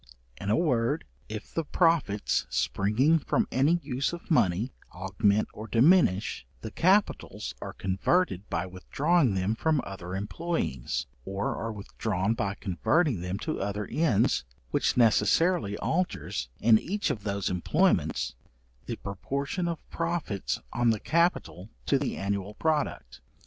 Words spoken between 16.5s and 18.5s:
in each of those employments,